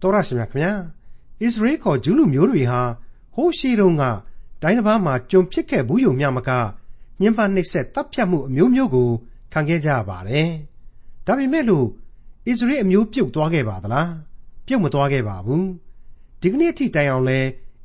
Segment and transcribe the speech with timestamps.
[0.00, 0.78] တော်ရရှိမြခင်ဗျာဣ
[1.38, 2.80] သရေလခေါ်ဂျူးလူမျိုးတွေဟာ
[3.34, 4.02] ဟိုးရှိတုန်းက
[4.62, 6.50] တိုင်းတစ်ပါးမှာကြုံဖြစ်ခဲ့ဘူးယုံမြမက
[7.20, 9.10] ညှဉ်းပန်းနှိပ်စက်တပ်ဖြတ်မှုအမျိုးမျိုးကို
[9.52, 10.48] ခံခဲ့ကြရပါတယ်
[11.26, 11.86] ဒါပေမဲ့လို့
[12.50, 14.12] ဣသရေလအမျိုးပြုတ်သွားခဲ့ပါသလား
[14.66, 15.66] ပြုတ်မသွားခဲ့ပါဘူး
[16.40, 17.38] ဒီကနေ့အထိတိုင်အောင်လဲ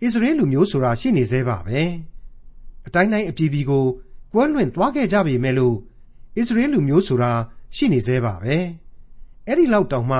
[0.03, 1.81] ဣသရေလလူမျိုးဆိုတာရှိနေသေးပါပဲ
[2.87, 3.85] အတိုင်းတိုင်းအပြည်ပြည်ကို
[4.33, 5.75] ကွဲလွင့်သွားခဲ့ကြပြီမဲ့လို့
[6.39, 7.31] ဣသရေလလူမျိုးဆိုတာ
[7.75, 8.57] ရှိနေသေးပါပဲ
[9.47, 10.19] အဲ့ဒီလောက်တောင်မှ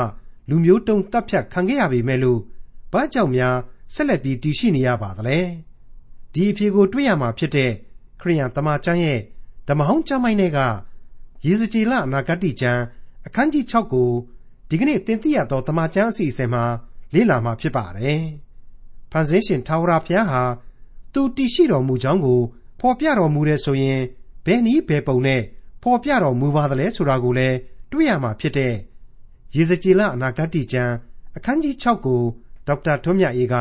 [0.52, 2.40] လူမျိုးတုံးတပ်ဖြတ်ခံခဲ့ရပြီမဲ့လို့
[2.94, 3.56] ဘာကြောင့်များ
[3.94, 5.40] ဆက်လက်ပြီးတည်ရှိနေရပါသလဲ
[6.34, 7.72] ဒီအဖြေကိုတွေ့ရမှာဖြစ်တဲ့
[8.22, 9.20] ခရိယန်တမန်ကျမ်းရဲ့
[9.68, 10.60] ဓမ္မဟောင်းကျမ်းပိုင်းတွေက
[11.46, 12.82] ယေဇကျေလအနာဂတိကျမ်း
[13.28, 14.12] အခန်းကြီး6ကို
[14.70, 16.64] ဒီကနေ့တင်ပြရသောတမန်ကျမ်းအစီအစဉ်မှာ
[17.14, 18.24] လေ့လာမှာဖြစ်ပါတယ်။
[19.12, 20.42] ဖန်ဆင်းရှင်ထာဝရဘုရားဟာ
[21.14, 22.42] သူတည်ရှိတော်မူကြောင်းကို
[22.80, 24.02] ဖော်ပြတော်မူတဲ့ဆိုရင်
[24.46, 25.42] ဘယ်နည်းဘယ်ပုံနဲ့
[25.84, 27.58] ဖော်ပြတော်မူပါသလဲဆိုတာကိုလည်း
[27.92, 28.74] တွေ့ရမှာဖြစ်တဲ့
[29.56, 30.94] ရေစကြည်လအနာဂတ်ကျမ်း
[31.38, 32.22] အခန်းကြီး6ကို
[32.68, 33.56] ဒေါက်တာထွန်းမြတ်အေးက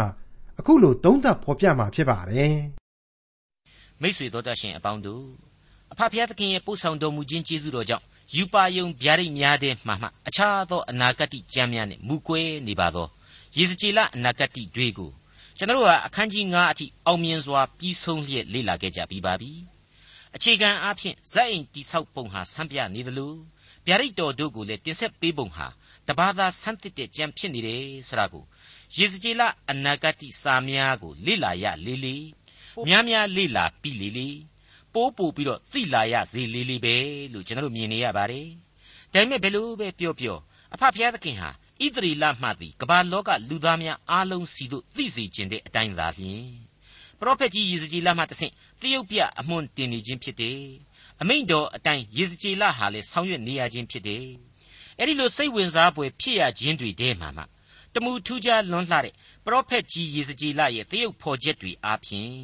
[0.59, 2.57] အခုလိုသုံးသပ်ဖော်ပြมาဖြစ်ပါတယ်
[4.01, 5.24] မိတ်ဆွေတို့တတ်ရှင်အပေါင်းတို့
[5.93, 13.07] အဖဖျားသခင်ရဲ့ပို့ဆောင်တော်မူခြင်းကျေးဇူးတော်ကြောင့်ယူပါယုံဗျာဒိတ်များတဲ့မှမှအခြားသောအနာဂတ်ကျမ်းများနဲ့မူကွဲနေပါသော
[13.57, 15.10] ရေစကြည်လအနာဂတ်တွေကို
[15.57, 19.52] ကျွန်တော်ဟာအခန်းကြီး9အထိအောင်မြင်စွာပြီးဆုံးလျက်လေ့လာခဲ့ကြပြီးပါပြီ
[20.37, 23.35] အခြေခံအားဖြင့်ဇက်အိမ်တိဆောက်ပုံဟာဆန်းပြနေသလို
[23.87, 25.66] ဗျာဒိတ်တော်တို့ကိုလည်းတင်ဆက်ပေးပုံဟာ
[26.11, 28.45] တဘာသာဆန်းသစ်တဲ့ကြံဖြစ်နေတယ်ဆိုတာကို
[28.97, 32.16] ယေဇကျေလအနာဂတိစာများကိုလေ့လာရလေလေ
[32.87, 34.29] များများလေ့လာပြီးလေလေ
[34.95, 36.97] ပိုးပို့ပြီးတော့သိလာရစေလေလေပဲ
[37.33, 38.49] လို့ကျွန်တော်တို့မြင်နေရပါတယ်
[39.13, 40.38] ဒါပေမဲ့ဘယ်လိုပဲပြောပြော
[40.75, 41.51] အဖဖျားသခင်ဟာ
[41.85, 46.47] ဣသရေလမှသည်ကမ္ဘာလောကလူသားများအားလုံးစီတို့သိစေခြင်းတဲ့အတိုင်းသာလျှင်
[47.19, 50.61] ပရောဖက်ကြီးယေဇကျေလမှတဆင့်တရုတ်ပြအမွှန်တင်နေခြင်းဖြစ်တယ်
[51.21, 54.49] အမိန့်တော်အတိုင်းယေဇကျေလဟာလည်းဆောင်ရွက်နေရခြင်းဖြစ်တယ်
[55.01, 57.43] အဲ့ဒီလိုစိတ်ဝင်စားဖွယ်ဖြစ်ရခြင်းတွေထဲမှာမှ
[57.95, 62.34] တမူထူးခြားလွန်းလှတဲ့ပရောဖက်ကြီးယေဇကျေလရဲ့တရုတ်ဖော်ချက်တွေအားဖြင့်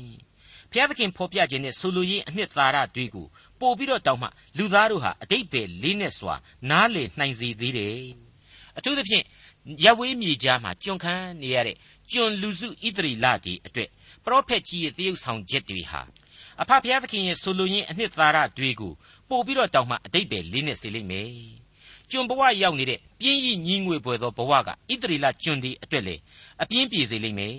[0.70, 3.26] ဘုရားသခင်ဖော်ပြခြင်းနဲ့ဆိုလိုရင်းအနှစ်သာရတွေကို
[3.60, 6.34] ပို့ပြီးတော့တောင်းမှလူသားတို့ဟာအတိတ်ပဲလေးနဲ့စွာ
[6.70, 8.00] နားလေနှိုင်စေသေးတယ်
[8.78, 9.24] အထူးသဖြင့်
[9.84, 11.76] ရဝေးမြေကြားမှာကျွန်ခံနေရတဲ့
[12.10, 13.90] ကျွန်လူစုဣသရီလတွေအတွက်
[14.24, 16.00] ပရောဖက်ကြီးရဲ့တရုတ်ဆောင်ချက်တွေဟာ
[16.60, 18.92] အဖဖျားသခင်ရဲ့ဆိုလိုရင်းအနှစ်သာရတွေကို
[19.28, 21.65] ပို့ပြီးတော့တောင်းမှအတိတ်ပဲလေးနဲ့စေလိမ့်မယ်
[22.10, 24.72] ကျွန်ဘဝရောက်နေတဲ့ပြင်းကြီးညီးငွေပွေသောဘဝကဣ
[25.02, 26.16] တရီလကျွန်ဒီအတွက်လေ
[26.62, 27.56] အပြင်းပြေစေလိမ့်မယ်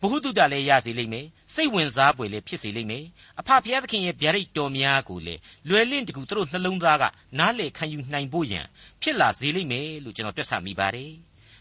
[0.00, 3.04] ဘ ഹു တုတလည်းရစေလိမ့်မယ်စိတ်ဝင်စားပွေလည်းဖြစ်စေလိမ့်မယ်
[3.40, 5.34] အဖဖျားသခင်ရဲ့ဗျာဒိတ်တော်များကိုလေ
[5.68, 7.04] လွယ်လင့်တကူသူတို့နှလုံးသားက
[7.38, 8.66] နားလေခံယူနိုင်ဖို့ရန်
[9.02, 11.12] ဖြစ်လာစေလိမ့်မယ်လို့ကျွန်တော်တွက်ဆမိပါတယ်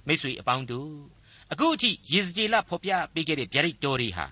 [0.08, 0.92] မိတ်ဆွေအပေါင်းတို့
[1.52, 4.26] အခုအထိယေဇကျေလဖော်ပြပေးခဲ့တဲ့ဗျာဒိတ်တော်တွေဟာ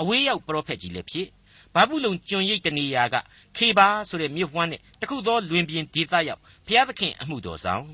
[0.00, 1.28] အဝေးရောက်ပရောဖက်ကြီးလည်းဖြစ်
[1.74, 3.16] ဘာဘူးလုံကျွန်ရိတ်တနေရာက
[3.56, 7.86] ခေပါဆိုတဲ့မြို့ဝမ်းနဲ့တခုသောလွင်ပြင်ဒေသရောက်ဘုရားသခင်အမှုတော်ဆောင်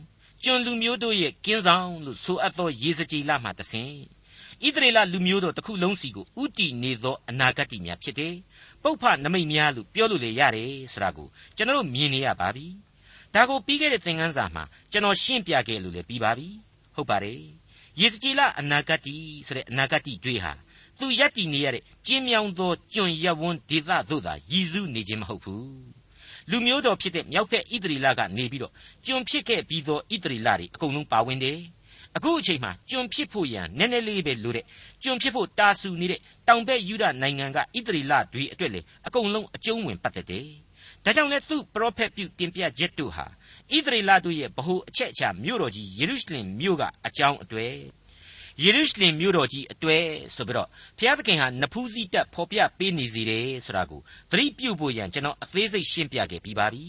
[0.45, 3.91] ကျွန်လူမျိုးတို့ရဲ့ကင်းဆောင်လို့ဆိုအပ်သောရေစကြည်လမှတဆင်
[4.63, 8.35] ဣသရေလလူမျိုးတို့တစ်ခုလုံးစီကိုဥတီနေသောအနာဂတ်များဖြစ်တယ်
[8.83, 12.67] ပုပ္ဖနမိတ်များလို့ပြောလို့လေရတယ်ဆိုတာကိုကျွန်တော်မြင်နေရပါပြီ
[13.35, 16.49] ဒါကိုပြီးခဲ့တဲ့သင်ခန်းစာမှာကျွန်တော်ရှင်းပြခဲ့လို့လည်းပြီးပါပြီ
[16.95, 17.41] ဟုတ်ပါတယ်
[18.01, 19.01] ယေစကြည်လအနာဂတ်
[19.47, 20.53] ဆိုတဲ့အနာဂတ်တွေဟာ
[20.99, 25.95] သူယက်တည်နေရတဲ့ကျင်းမြောင်းသောကျွန်ရပ်ဝန်းဒေသသို့သာရည်စူးနေခြင်းမဟုတ်ဘူး
[26.51, 28.73] လူမျိုးတော်ဖြစ်တဲ့မြောက်ဖက်ဣသရီလကနေပြီးတော့
[29.07, 31.59] ကျွန်ဖြစ်ခဲ့ပြီးသောဣသရီလတွေအကုန်လုံးပါဝင်တယ်
[32.17, 34.65] အခုအချိန်မှာကျွန်ဖြစ်ဖို့ရန်နည်းနည်းလေးပဲလိုတဲ့
[35.03, 40.49] ကျွန်ဖြစ်ဖို့တာဆူနေတဲ့တောင်ဘက်ယူဒနိုင်ငံကဣသရေလတွေအတွက်လေအကုန်လုံးအကျုံးဝင်ပတ်သက်တယ်။
[41.05, 43.27] ဒါကြောင့်လဲသူ့ပရောဖက်ပြုတင်ပြချက်တို့ဟာ
[43.75, 47.75] ဣသရေလတို့ရဲ့ဗဟိုအချက်အချာမြို့တော်ကြီးယေရုရှလင်မြို့ကအကြောင်းအတွေ့
[48.63, 50.05] ယေရုရှလင်မြို့တော်ကြီးအတွေ့
[50.37, 54.01] ဆိုပြီးတော့ဘုရားသခင်ဟာနဖူးစည်းတက်ဖော်ပြပေးနေစီတယ်ဆိုတာကို
[54.31, 56.85] သတိပြုဖို့ရန်ကျွန်တော်အသေးစိတ်ရှင်းပြခဲ့ပြီးပါပြီ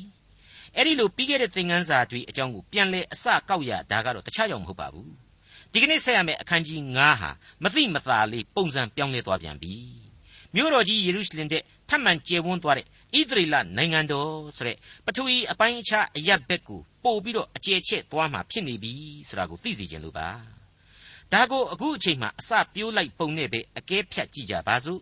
[0.76, 5.12] အဲ့ဒီလိုပြီးခဲ့တဲ့သင်ခန်းစာတွေအကြောင်းကိုပြန်လဲအစကောက်ရဒါကတော့တခြားကြောင့်မဟုတ်ပါဘူး
[5.72, 7.31] ဒီကနေ့ဆက်ရမယ့်အခန်းကြီး9ဟာ
[7.64, 9.74] မသိမသာလေးပုံစံပြောင်းလဲသွားပြန်ပြီ
[10.56, 18.94] မြို့တော်ကြီးယေရုရှလင်တဲ့ထပ်မံကျယ်ဝန်းသွားတဲ့ဣသရေလနိုင်ငံတော်ဆိုတဲ့ပထဝီအပိုင်းအခြားအရပ်ဘက်ကိုပို့ပြီးတော့အကျယ်ချဲ့သွားမှာဖြစ်နေပြီ
[19.28, 20.54] ဆိုတာကိုသိစေချင်လို့ပါ
[21.35, 25.02] ဒါကိုအခုအချိန်မှအစပြိုးလိုက်ပုံနဲ့ပဲအကဲဖြတ်ကြည့်ကြပါစို့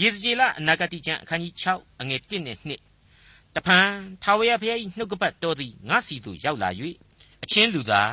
[0.00, 2.58] ယေဇကျေလအနာဂတိကျမ်းအခန်းကြီး6အငယ်1နဲ့
[3.06, 3.88] 2တဖန်
[4.22, 6.70] ထာဝရဘုရား၏နှုတ်ကပတ်တော်သည်ငါစီသို့ရောက်လာ၍
[7.44, 8.12] အချင်းလူသား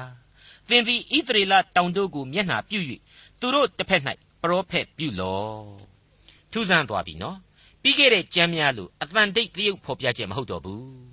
[0.70, 2.80] သင်သည်ဣသရေလတောင်တို့ကိုမျက်နှာပြု၍
[3.40, 4.02] သူတို့တစ်ဖက်၌
[4.42, 5.56] ပရောဖက်ပြုလော့
[6.52, 7.38] ထူးဆန်းသွားပြီနော်
[7.82, 11.11] ပြီးခဲ့တဲ့ကျမ်းများလို့အတန်တိတ်တရုပ်ဖော်ပြချက်မဟုတ်တော့ဘူး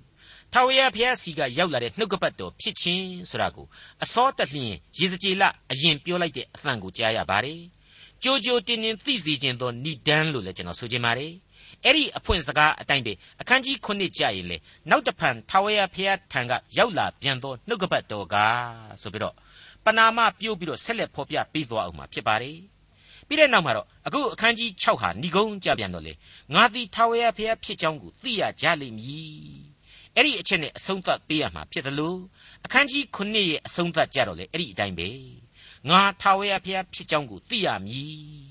[0.52, 3.66] ထာဝရဘုရားစီကရောက်လာတဲ့နှုတ်ကပတ်တော်ဖြစ်ခြင်းဆိုတာကို
[4.02, 5.42] အစောတလျင်ရေစကြည်လ
[5.72, 7.60] အရင်ပြောလိုက်တဲ့အသံကိုကြားရပါတယ်။
[8.22, 11.32] ကြိုကြိုတင်တင်သိစေခြင်းသောဏိဒန်းလို့လည်းကျွန်တော်ဆိုချင်ပါတယ်။
[11.84, 14.56] အဲ့ဒီအဖွင့်စကားအတိုင်းပဲအခန်းကြီး9ကြာရင်လေ
[14.90, 18.36] နောက်တဖန်ထာဝရဘုရားထံကရောက်လာပြန်သောနှုတ်ကပတ်တော်က
[19.02, 19.34] ဆိုပြီးတော့
[19.84, 22.58] ပနာမပြုတ်ပြီးတော့ဆက်လက်ဖော်ပြပေးသွားအောင်မှာဖြစ်ပါတယ်
[23.28, 26.12] ပြီးတဲ့နောက်မှာတော့အခုအခန်းကြီး6ဟာဏိဂုံးကြပြန်တော့လေ
[26.54, 29.67] ငါသည်ထာဝရဘုရားဖြစ်ကြောင်းကိုသိရကြလိမ့်မည်
[30.18, 32.18] အဲ့ဒီအချက်နဲ့အဆုံးသတ်ပေးရမှာဖြစ်တယ်လို့
[32.64, 35.08] အခန်းကြီး9ရဲ့အဆုံးသတ်ကြတော့လေအဲ့ဒီအတိုင်းပဲ
[35.88, 38.48] ငါထာဝရဘုရားဖြစ်ကြောင်းကိုသိရမည်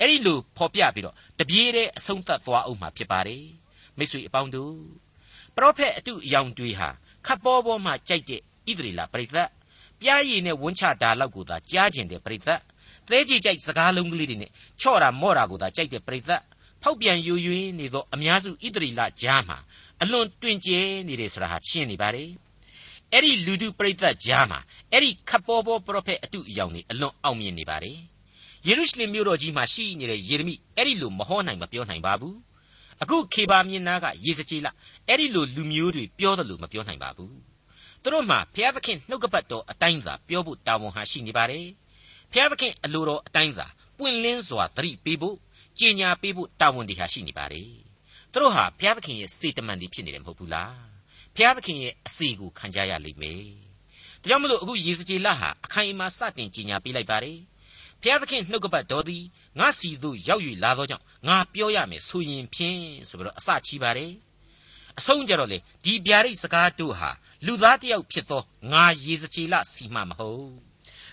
[0.00, 3.44] အဲ့ဒီလိုဖော်ပြပြီးတော့တပြေးတဲ့အဆုံးသတ်သွားအောင်မှာဖြစ်ပါတယ်
[3.98, 4.76] မိတ်ဆွေအပေါင်းတို့
[5.56, 6.88] ပရောဖက်အတုအယောင်တွေဟာ
[7.26, 8.42] ခပ်ပေါ်ပေါ်မှကြိုက်တဲ့ဣ
[8.78, 9.48] သရေလပရိသတ်
[10.00, 12.60] ပြားရည်နဲ့ဝန်းချတာလောက်ကိုသာကြားကျင်တဲ့ပရိသတ်
[13.08, 14.50] သဲကြီးကြိုက်စကားလုံးကလေးတွေနဲ့
[14.80, 16.42] ချော့တာမော့တာကိုသာကြိုက်တဲ့ပရိသတ်
[16.82, 19.58] ဖောက်ပြန်ယူယွင်းနေသောအများစုဣသရေလကြားမှာ
[20.02, 22.30] အလွန်တွင်ကျဲနေတယ်ဆိုတာဟာရှင်းနေပါတယ်
[23.12, 24.60] အဲ့ဒီလူတုပရိသတ်ကြားမှာ
[24.92, 27.98] အဲ့ဒီခပ်ပေါ်ပေါ်ပရောဖက်အတုအယောင်တွေအလွန်အောင်မြင်နေပါတယ်
[28.66, 32.36] ယေရုရှလင်မြို့တော်ကြီးမှာရှိနေတဲ့ယေရမိအဲ့ဒီလိုမဟောနိုင်မပြောနိုင်ပါဘူး
[33.02, 34.68] အခုခေပါမြင်နာကရေစကြည်လ
[35.08, 37.36] အဲ့ဒီလိုလူမျိုးတွေပြောတယ်လို့မပြောနိုင်ပါဘူး
[38.02, 41.66] သူတို့မှာဘုရားသခင်နှုတ်ကပတ်တော်အတိုင်းသာပြောဖို့တာဝန်ဟာရှိနေပါတယ်
[42.32, 43.66] ဘုရားသခင်အလိုတော်အတိုင်းသာ
[43.98, 45.36] ပွင့်လင်းစွာသတိပေးဖို့
[45.78, 47.85] ကြေညာပေးဖို့တာဝန်တွေဟာရှိနေပါတယ်
[48.36, 50.74] သူတို့ဟာဘုရားသခင်ရဲ့စေတမန်တွေဖြစ်နေတယ်မဟုတ်ဘူးလား
[51.34, 53.42] ဘုရားသခင်ရဲ့အစီကိုခံကြရလိမ့်မယ်
[54.22, 57.38] ဒါကြောင့်မလို့အခုယေစကြည်လဟာအခိုင်အမာစတင်ကြေညာပေးလိုက်ပါတယ်
[58.02, 59.24] ဘုရားသခင်နှုတ်ကပတ်တော်သည်
[59.58, 64.12] ငါစီသို့ရောက်၍လာသောကြောင့်ငါပြောရမယ်ဆိုရင်ဖြင့်ဆိုပြီးတော့အစချီပါတယ်
[64.98, 67.10] အဆုံးကြတော့လေဒီဗျာဒိတ်စကားတို့ဟာ
[67.46, 68.42] လူသားတယောက်ဖြစ်သော
[68.72, 70.50] ငါရေစကြည်လစီမမဟုတ်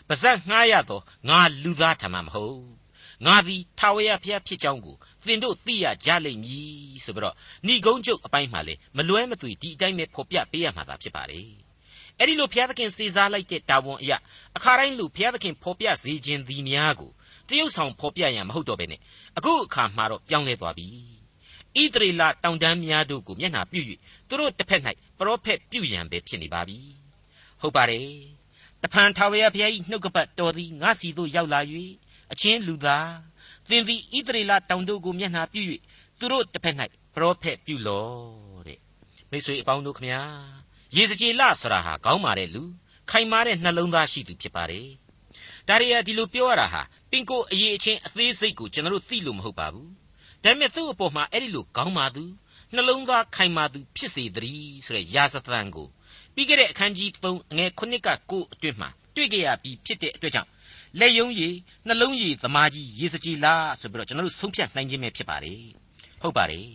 [0.08, 2.60] ပါဇက်ငှားရသောငါလူသားထမမဟုတ်
[3.26, 4.96] ငါသည်ထာဝရဘုရားဖြစ်ကြောင်းကို
[5.28, 7.36] သင်တို့သိရကြလိမ့်မည်ဆိုပြီးတော့
[7.68, 11.42] ဏိဂုံးကျုပ်အပိုင်းမှာလေမလွဲမသွေဒီအတိုင်းပဲဖော်ပြပေးရမှာသာဖြစ်ပါလေ
[12.20, 14.18] အဲ့ဒီလိုဘုရားသခင်စေစားလိုက်တဲ့တာဝန်အရာ
[14.58, 17.12] အခါတိုင်းလူဘုရားသခင်ဖော်ပြစေခြင်းသည်များကို
[17.50, 19.00] တရုတ်ဆောင်ဖော်ပြရန်မဟုတ်တော့ဘဲနဲ့
[19.38, 20.88] အခုအခါမှာတော့ပြောင်းလဲသွားပြီ
[21.82, 23.82] ဣသရေလတောင်တန်းများတို့ကိုမျက်နှာပြု၍
[24.28, 24.82] သူတို့တစ်ဖက်၌
[25.18, 26.80] ပရောဖက်ပြုရန်ပဲဖြစ်နေပါပြီ
[27.62, 28.10] ဟုတ်ပါတယ်
[28.82, 31.60] တဖန်ထာဝရဘုရား၏နှုတ်ကပတ်တော်သည်ငါစီသို့ရောက်လာ၍
[32.32, 33.10] အချင်းလူသား
[33.70, 35.62] သင်သည်ဣသရေလတောင်တို့ကိုမျက်နှာပြု၍
[36.20, 36.76] သူတို့တစ်ဖက်၌
[37.14, 38.80] ပရောဖက်ပြုလော့တဲ့
[39.30, 40.22] မိတ်ဆွေအပေါင်းတို့ခမညာ
[40.96, 42.64] ရေစကြည်လဆိုတာဟာကောင်းပါတဲ့လူ
[43.10, 44.88] ခိုင်မာတဲ့နှလုံးသားရှိသူဖြစ်ပါတယ်
[45.68, 46.82] ဒါရီယာဒီလိုပြောရတာဟာ
[47.12, 49.90] ပင်ကိုအရေးအချင်းအသေးစိတ်ကိုကျွန်တော်တို့သိလို့မဟုတ်ပါဘူး
[50.44, 52.24] ဒါပေမဲ့သူ့အပေါ်မှာအဲ့ဒီလိုကောင်းပါသူ
[52.74, 55.88] နှလုံးသားခိုင်မာသူဖြစ်စေတည်းဆိုတဲ့ရာဇသံကို
[56.34, 60.50] ပြီးခဲ့တဲ့အခန်းကြီး3အငယ်9က9အတွင်းမှာတွေ့ကြရပြီးဖြစ်တဲ့အတွက်ကြောင့်
[61.00, 61.56] လက်ယုံရည်
[61.88, 65.62] နှလုံးရည်သမားကြီးရေစကြည်လားဆိုပြီးတော့ကျွန်တော်တို့ဆုံးဖြတ်နိုင်ခြင်းပဲဖြစ်ပါတယ်
[66.22, 66.68] ဟုတ်ပါတယ်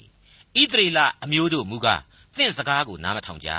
[0.60, 2.02] ဣသရေလအမျိုးတို့မူကား
[2.36, 3.50] သင့်စကားကိုနားမထောင်ကြ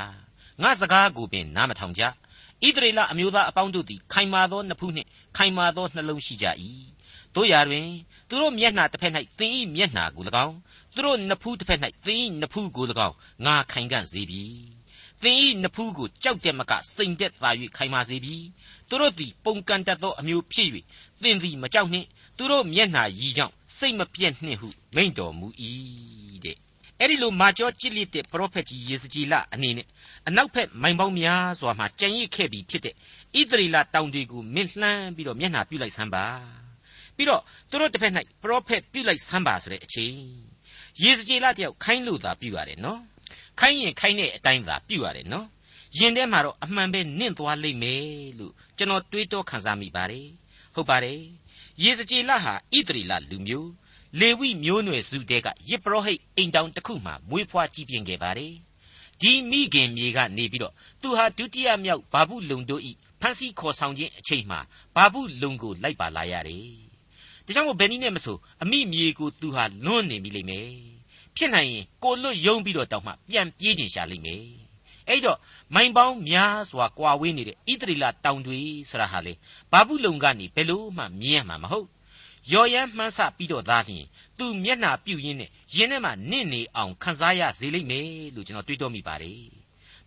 [0.61, 2.07] ငါစကားကိုပင်နားမထောင်ကြဣ
[2.75, 5.07] သရေလအမျိုးသားအပေါင်းတို့သည်ခိုင်မာသောနှစ်ဖူးနှင့်
[5.37, 6.47] ခိုင်မာသောနှလုံးရှိကြ၏
[7.35, 7.87] တို့ရာတွင်
[8.29, 10.55] သူတို့မျက်နှာတစ်ဖက်၌သင်၏မျက်နှာကို၎င်း
[10.95, 13.15] သူတို့နှစ်ဖူးတစ်ဖက်၌သင်၏နှစ်ဖူးကို၎င်း
[13.45, 14.43] ငါခိုင်ခံ့စေပြီ
[15.23, 18.35] သင်၏နှစ်ဖူးကိုကြောက်တဲ့မကစိန်တဲ့သာ၍ခိုင်မာစေပြီ
[18.89, 20.69] သူတို့သည်ပုံကန်တတ်သောအမျိုးဖြစ်၍
[21.21, 22.07] သင်သည်မကြောက်နှင့်
[22.37, 25.47] သူတို့မျက်နှာရည်ကြောင့်စိတ်မပြည့်နှင့်ဟုမိန့်တော်မူ၏
[26.45, 26.57] တဲ့
[26.99, 29.87] အဲ့ဒီလိုမာကျောကြစ်လက်တဲ့ပရောဖက်ကြီးယေစကြည်လအနေနဲ့
[30.27, 32.95] အနောက်ဘက်မိုင်ပေါင်းများစွာမှကြံရစ်ခဲ့ပြီးဖြစ်တဲ့ဣ
[33.51, 36.25] သရေလတောင်တွေကိုမင်းလှမ်းပြီးတော့မျက်နှာပြုလိုက်စမ်းပါ
[37.15, 40.15] ပြီးတော့သူတို့တစ်ဖက်၌ပရောဖက်ပြုလိုက်စမ်းပါဆိုတဲ့အချိန်
[41.03, 43.01] ယေစကြည်လတယောက်ခိုင်းလို့သာပြုရတယ်နော်
[43.59, 45.47] ခိုင်းရင်ခိုင်းတဲ့အတိုင်းသာပြုရတယ်နော်
[45.97, 48.03] ရင်ထဲမှာတော့အမှန်ပဲနင့်သွားလိမ့်မယ်
[48.39, 50.27] လို့ကျွန်တော်တွေးတောခံစားမိပါတယ်
[50.73, 51.21] ဟုတ်ပါတယ်
[51.83, 53.71] ယေစကြည်လဟာဣသရေလလူမျိုး
[54.19, 58.53] လေဝိမျိုးနွယ်စုတဲကယစ်ပရောဟိတ်အိမ်တောင်တစ်ခုမှာမွေးဖွားကြီးပြင်းခဲ့ပါတယ်
[59.21, 62.91] ဒီမိခင်မြေကနေပြီးတော့သူဟာဒုတိယမြောက်ဘာဘူးလုံတို့ဤ
[63.21, 64.59] ဖန်စီခေါ်ဆောင်ခြင်းအချိန်မှာ
[64.95, 66.67] ဘာဘူးလုံကိုလိုက်ပါလာရတယ်
[67.45, 70.98] ဒါကြောင့်မို့ဘယ်နည်းနဲ့မဆိုအမိမြေကိုသူဟာလွန်းနေပြီလိမ့်မယ်
[71.35, 74.43] ဖြစ်နိုင်ရင်ကိုလွတ်ယုံပြီးတော့တောက်မှပြန်ပြေးကျင်ရှာလိမ့်မယ်
[75.07, 75.37] အဲ့တော့
[75.75, 78.59] မိုင်ပေါင်းများစွာကွာဝေးနေတဲ့ဣသရီလတောင်တွေ
[78.89, 79.33] ဆရာဟာလေ
[79.71, 81.87] ဘာဘူးလုံကနေဘယ်လို့မှမြင်ရမှာမဟုတ်
[82.51, 84.05] ရော်ရမ်းမှန်းဆပြီးတော့သားလျင်
[84.37, 89.59] သူမျက်နှာပြုတ်ရင်းနဲ့ရင်းထဲမှာနင့်နေအောင်ခံစားရစေလိမ့်မယ်လို့ကျွန်တော်တွေးတောမိပါတယ်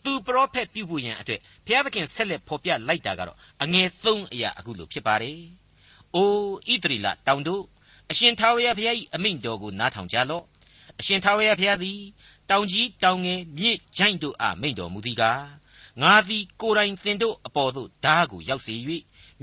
[0.05, 5.39] သူပရောဖက်ပြုဖို့ရန်အတွက်ဘုရားသခင်ဆက်လက်ဖော်ပြလိုက်တာကတော့အငယ်၃အရာအခုလိုဖြစ်ပါတယ်။
[6.15, 7.63] အိုးဣသရီလတောင်တို့
[8.11, 10.45] အရှင်ထာဝရဘုရား၏အမိန့်တော်ကိုနားထောင်ကြလော့။
[11.01, 12.01] အရှင်ထာဝရဘုရားသည်
[12.51, 15.45] တောင်ကြီးတောင်ငယ်မြစ်ဂျိုင်းတို့အားမိန့်တော်မူသည်ကား
[16.01, 18.75] ငါသည်ကိုယ်တိုင်သင်တို့အပေါ်သို့ဓားကိုရောက်စေ၍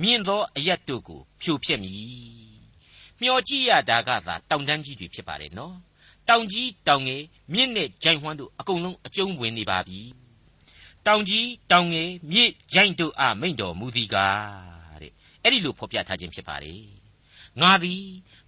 [0.01, 2.49] မြင့်သောအရက်တို့ကိုဖြိုဖျက်မည်
[3.21, 5.75] မျောကြည့်ရတာကသာတောင်တန်းကြီးတွေဖြစ်ပါတယ်နော်
[6.29, 7.21] တောင်ကြီးတောင်ငယ်
[7.53, 9.99] မြင့်နဲ့ဂျိုင်ဟွမ်းတို့အကုန်လုံးအကျုံးဝင်နေပါပြီ
[11.07, 15.13] တောင်ကြီးတောင်ငယ်မြစ်ဂျိုင်တို့အားမိန့်တော်မူသည်ကားတဲ့
[15.43, 16.83] အဲ့ဒီလိုဖော်ပြထားခြင်းဖြစ်ပါတယ်
[17.61, 18.03] ငါသည်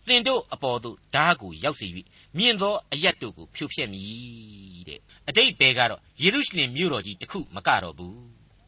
[0.07, 1.87] သင်တို့အပေါ်သို့ဓားကိုရောက်စေ၍
[2.37, 8.15] မြင့်သောအရက်တို့ကိုဖြိုဖျက်မည်တဲ့အတိတ်ဘဲကတော့ယေရုရှလင်မြို့တော်ကြီးတစ်ခုမကတော့ဘူး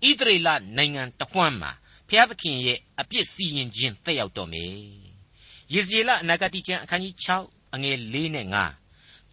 [0.08, 1.72] ဣသရေလနိုင်ငံတဝှမ်းမှာ
[2.10, 4.74] ဖျားသခင်ရဲ့အပြစ်စီရင်ခြင်းတက်ရောက်တော်မယ်
[5.74, 7.16] ယေဇေလအနာဂတိကျမ်းအခန်းကြီး
[7.46, 8.84] 6အငယ်၄နဲ့5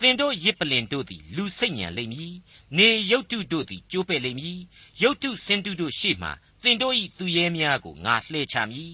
[0.00, 2.34] သင်တို့ရစ်ပလင်တို့သည်လူစိတ်ညံလိမ့်မည်
[2.76, 4.58] နေရုတ်တုတို့သည်ကျိုးပဲ့လိမ့်မည်
[5.02, 6.28] ရုတ်တုစင်တုတို့ရှေ့မှ
[6.62, 8.92] သင်တို့၏သူရဲများကိုငါလှဲချမည်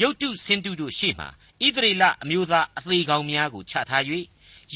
[0.00, 4.04] ရုတ်တုစင်တုတို့ရှေ့မှဣသရေလအမျိုးသားအသေးကောင်များကိုချထား၍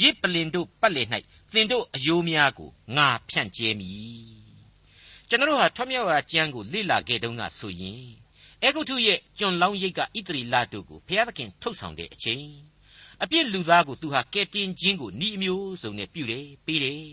[0.01, 1.09] ရစ်ပလင်တို့ပတ်လည်၌
[1.53, 4.43] သင်တို့အယိုးများကိုငါဖြန့်ကျဲမည်
[5.29, 8.05] ကျွန်တော်ဟာထွမြောက်ရာကျမ်းကိုလေ့လာခဲ့တုန်းကဆိုရင်
[8.63, 12.47] အေဂုတ်ထုရဲ့ကျွန်လောင်းရိတ်ကဣသရေလတို့ကိုဘုရားသခင်ထုတ်ဆောင်တဲ့အချိန်
[13.23, 17.05] အပြစ်လူသားကိုသူဟာကဲတင်ခြင်းကိုဤအမျိုးစုံနဲ့ပြုတယ်ပေးတယ်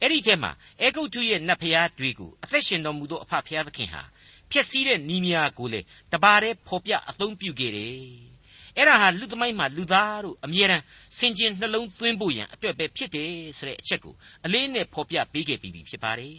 [0.00, 4.02] အဲ့ဒီကျက်မှာအေဂုတ်ထုရဲ့နတ်ဖျားတွေကိုအသက်ရှင်တော်မူသောအဖဖျားသခင်ဟာ
[4.50, 5.80] ဖြည့်ဆည်းတဲ့နီးများကိုလေ
[6.12, 8.30] တပါးတည်းဖော်ပြအသုံးပြုခဲ့တယ်
[8.76, 10.84] အဲ့ဒါဟာလူသမိုင်းမှာလူသားတို့အမြဲတမ်း
[11.18, 14.14] စင်ကျင်နှလုံးသွင်းဖို့ရန်အတွက်ပဲဖြစ်တယ်ဆိုတဲ့အချက်ကို
[14.44, 16.36] အလေးနဲ့ဖော်ပြပေးခဲ့ပြီးဖြစ်ပါတယ်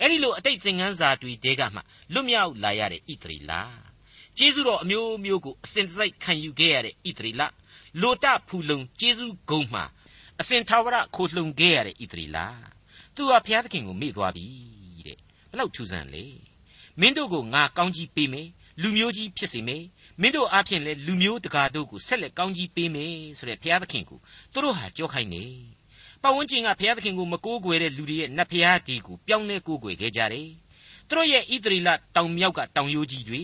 [0.00, 1.80] အဲ့ဒီလိုအတိတ်သင်ခန်းစာတွေတဲကမှ
[2.12, 3.52] လွတ်မြောက်လာရတဲ့ဣသရေလ
[4.38, 7.42] ကျေးဇူးတော်အမျိုးမျိုးကိုအစဉ်တစိုက်ခံယူခဲ့ရတဲ့ဣသရေလ
[8.00, 9.82] လိုတဖူလုံကျေးဇူးဂုံမှ
[10.40, 12.38] အစဉ်သာဝရခိုလှုံခဲ့ရတဲ့ဣသရေလ
[13.14, 14.46] သူဟာဘုရားသခင်ကိုမေ့သွားပြီ
[15.06, 15.18] တဲ့
[15.50, 16.24] ဘလောက်ထူးဆန်းလဲ
[17.00, 18.48] မင်းတို့ကိုငါကောင်းကြီးပေးမယ်
[18.82, 19.84] လူမျိုးကြီးဖြစ်စေမယ်
[20.20, 24.18] မင်းတို့အားဖြင့်လည်းလူမျိုးတကာတို့ကိုဆက်လက်ကောင်းကြီးပေးမယ်ဆိုတဲ့ဘုရားသခင်ကို
[24.52, 25.44] သူတို့ဟာကြောခိုင်းနေ
[26.22, 30.48] ပတ်ဝန်းကျင်ကဘုရားသခင်ကိုမကိုးကွယ်တဲ့လူတွေရဲ့နတ်ဘုရားဒီကိုပြောင်းလဲကိုးကွယ်ခဲ့ကြတယ်
[31.08, 33.42] သူတို့ရဲ့ဣသရေလတောင်မြောက်ကတောင်ရိုးကြီးတွေ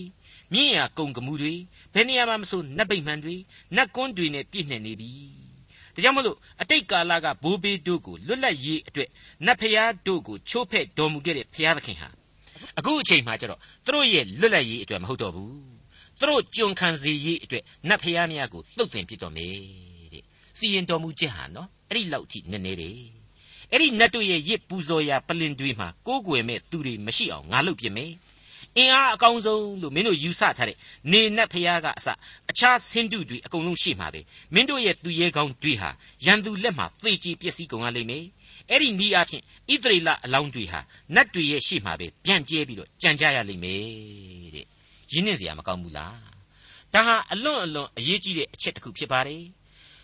[0.52, 1.54] မြင့်ရာကုံကမှုတွေ
[1.94, 3.34] ဘယ်နေရာမှမဆိုနတ်ဗိမှန်တွေ
[3.76, 5.10] နတ်ကွန်းတွေနဲ့ပြည့်နှက်နေပြီ
[5.94, 9.08] ဒါကြောင့်မလို့အတိတ်ကာလကဘိုးဘေးတို့ကိုလွတ်လပ်ရေးအတွက်
[9.46, 12.08] နတ်ဖျားတို့ကိုချိုးဖဲ့တော်မူခဲ့တဲ့ဘုရားသခင်ဟာ
[12.78, 15.75] အခုအချိန်မှကျတော့သူတို့ရဲ့လွတ်လပ်ရေးအတွက်မဟုတ်တော့ဘူး
[16.20, 19.52] သူတို့ကြုံခံစေရေးအတွက်နတ်ဖျားများကိုလှုပ်သင်ဖြစ်တော်မယ်
[20.12, 20.24] တဲ့
[20.58, 22.98] စီရင်တော်မူချက်ဟာနော်အဲ့ဒီလောက်ထိနည်းနည်းတယ်
[23.72, 28.12] အဲ့ဒီနတ်တို့ရဲ့ရစ်ပူဇော်ရာပလင်တွေမှာကိုးကွယ်မဲ့သူတွေမရှိအောင်ငါလုပ်ပြမယ်
[28.76, 30.76] အင်အားအကောင်းဆုံးလို့မင်းတို့ယူဆထားတဲ့
[31.12, 32.08] နေနတ်ဖျားကအစ
[32.50, 34.20] အခြားဆင်းတုတွေအကုန်လုံးရှိမှာပဲ
[34.54, 35.90] မင်းတို့ရဲ့သူရဲကောင်းတွေဟာ
[36.26, 38.24] ရန်သူလက်မှာသေချေပျက်စီးကုန်ရလိမ့်မယ်
[38.70, 40.80] အဲ့ဒီနီးအဖြစ်ဣသရေလအလောင်းတွေဟာ
[41.14, 44.66] နတ်တွေရဲ့ရှေ့မှာပဲပြန့်ကျဲပြီးတော့ကြံကြရလိမ့်မယ်တဲ့
[45.12, 46.16] ရင်းနှင်းစရာမကောင်းဘူးလား
[46.94, 49.44] ဒါဟာအလွန်အလွန်အရေးကြီးတဲ့အချက်တစ်ခုဖြစ်ပါတယ်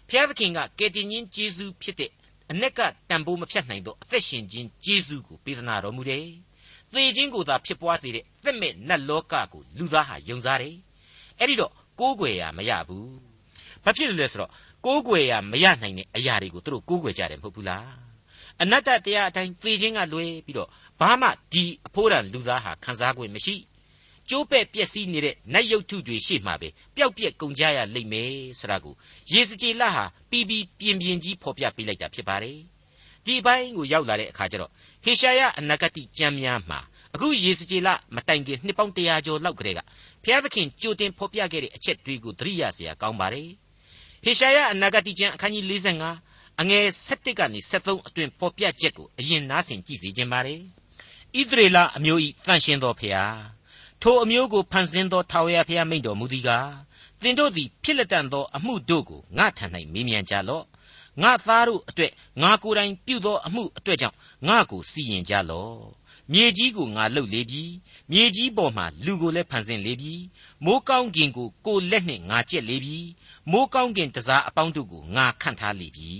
[0.08, 2.10] ဖျားသခင်ကကယ်တင်ရှင်ဂျေဇုဖြစ်တဲ့
[2.50, 6.26] အ내ကတန်ဖိုးမဖြတ်နိုင်သောအသက်ရှင်ခြင်းဂျေဇုကိုပေးသနာတော်မူတယ်
[6.92, 10.76] သေခြင်းကိုသာဖြစ်ပွားစေတဲ့သက်မဲ့နတ်လောကကိုလူသားဟာယုံစားတယ်
[11.38, 13.12] အဲ့ဒီတော့ကိုးကွယ်ရမရဘူး
[13.84, 14.50] ဘာဖြစ်လို့လဲဆိုတော့
[14.86, 17.90] ကိုးကွယ်ရမရနိုင်တဲ့အရာတွေကိုသူတို့ကိုးကွယ်ကြတယ်မဟုတ်ဘူးလား
[18.62, 20.68] အနတ္တတရားအတိုင်းသေခြင်းကလွဲပြီးတော့
[21.00, 23.54] ဘာမှဒီအဖိုးတန်လူသားဟာခံစား권မရှိ
[24.30, 28.94] ကျိုးပဲ့ပျက်စီးနေတဲ့နတ်ရုပ်ထုတွေရှေ့မှာပဲပျောက်ပြက်ကုန်ကြရလိမ့်မယ်ဆိုတာကို
[29.32, 32.58] ရေစကြည်လဟာပြီးပြီးပြင်းပြင်းကြီးဖော်ပြပေးလိုက်တာဖြစ်ပါတယ်။
[33.26, 34.70] ဒီပိုင်းကိုရောက်လာတဲ့အခါကျတော့
[35.04, 36.80] ဟေရှာယအနာဂတိကျမ်းများမှာ
[37.14, 39.80] အခုရေစကြည်လမတိုင်ခင်နှစ်ပေါင်း100ကျော်လောက်ကတည်းက
[40.22, 43.48] ဘုရားသခင်ကြိုတင်ဖော်ပြခဲ့တဲ့အချက်တွေကိုသတိရစရာကောင်းပါတယ်။
[44.24, 50.60] ဟေရှာယအနာဂတိကျမ်းအခန်းကြီး45အငယ်7ကနေ73အတွင်ဖော်ပြချက်ကိုအရင်နားဆင်ကြည့်စီခြင်းပါတယ်။
[51.38, 53.61] ဣသရေလအမျိုးဤတန်ရှင်တော်ဖျား
[54.04, 56.70] ထိုအမျိုးကိုဖန်ဆင်းသောထာဝရဘုရားမိန့်တော်မူသည်ကား
[57.22, 60.64] သင်တို့သည်ဖြစ်လက်တန်သောအမှုတို့ကိုငါထံ၌မေးမြန်းကြလော့
[61.22, 64.16] ငါသားတို့အတွက်ငါကိုယ်တိုင်ပြုသောအမှုအတွက်ကြောင့်
[64.48, 65.78] ငါကိုစီရင်ကြလော့
[66.32, 67.64] မြေကြီးကိုငါလှုပ်လေပြီ
[68.10, 70.14] မြေကြီးပေါ်မှာလူကိုလည်းဖန်ဆင်းလေပြီ
[70.64, 72.98] မိုးကောင်းကင်ကိုကိုလက်နှင့်ငါကြက်လေပြီ
[73.50, 76.12] မိုးကောင်းကင်တစားအပေါင်းတို့ကိုငါခန့်ထားလေပြီ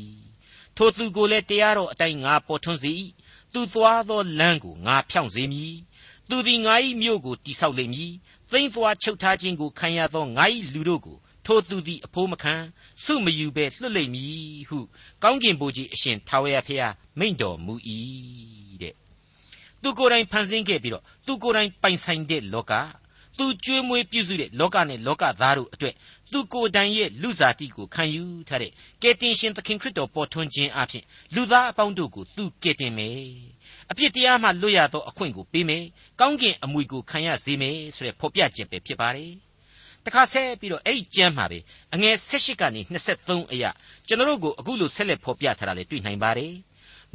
[0.77, 2.93] ထိုသူကိုလည်းတရားတော်အတိုင်းငါပေါ်ထွန်းစေ၏
[3.53, 5.75] သူသွားသောလမ်းကိုငါဖြောင့်စေမည်
[6.35, 8.13] သူသည်ငါ၏မြို့ကိုတိဆောက်လိမ့်မည်
[8.51, 12.55] သိမ့်သွားချုပ်ထားခြင်းကိုခံရသောငါ၏လူတို့ကိုထိုသူသည်အဖိုးမခံ
[13.05, 14.79] စုမယူဘဲလွတ်လိမ့်မည်ဟု
[15.23, 17.75] ကောင်းကင်ဘုရားအရှင်ထာဝရဘုရားမိန့်တော်မူ၏
[18.83, 18.95] တဲ့
[19.83, 22.73] သူကိုယ်တိုင်ဖန်ဆင်းခဲ့ပြီးတော့သူကိုယ်တိုင်ပိုင်ဆိုင်တဲ့လောက
[23.39, 25.95] သူကျွေးမွေးပြုစုတဲ့လောကနဲ့လောကသားတို့အတွက်
[26.33, 28.73] သူကိုယ်တိုင်ရဲ့လူစားတိကိုခံယူထားတဲ့
[29.03, 33.52] ကယ်တင်ရှင်သခင်ခရစ်တော်ပေါ်ထွန်းခြင်းအပြင်လူသားအပေါင်းတို့ကိုသူကယ်တင်မယ်
[33.93, 35.85] အပြစ်တရားမှလွတ်ရသောအခွင့်ကိုပေးမယ်
[36.21, 39.33] ကောင်းကင်အမွေကိုခံရစေမယ်ဆိုတဲ့ဖော်ပြချက်ပဲဖြစ်ပါတယ်
[40.05, 41.59] တခါဆက်ပြီးတော့အဲ့ဒီကျမ်းမှာပဲ
[41.95, 43.71] အငယ်16ကနေ23အရာ
[44.07, 46.55] ကျွန်တော်တို့ကိုအခုလိုဆက်လက်ဖော်ပြထားတာလေတွေ့နိုင်ပါတယ်